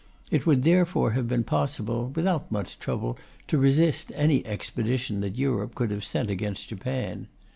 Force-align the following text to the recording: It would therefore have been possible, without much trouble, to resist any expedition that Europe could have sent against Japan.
It 0.31 0.47
would 0.47 0.63
therefore 0.63 1.11
have 1.11 1.27
been 1.27 1.43
possible, 1.43 2.11
without 2.15 2.51
much 2.51 2.79
trouble, 2.79 3.19
to 3.45 3.59
resist 3.59 4.11
any 4.15 4.43
expedition 4.47 5.21
that 5.21 5.37
Europe 5.37 5.75
could 5.75 5.91
have 5.91 6.03
sent 6.03 6.31
against 6.31 6.69
Japan. 6.69 7.27